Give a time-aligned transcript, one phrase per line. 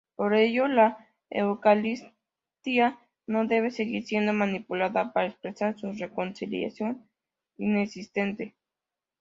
[0.15, 0.97] Por ello la
[1.29, 7.07] Eucaristía no debe seguir siendo manipulada para expresar una reconciliación
[7.59, 8.55] inexistente.